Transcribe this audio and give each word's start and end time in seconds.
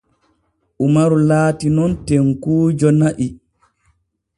Umaru 0.85 1.15
laati 1.29 1.67
nun 1.75 1.91
tenkuujo 2.07 2.89
na'i. 3.01 3.29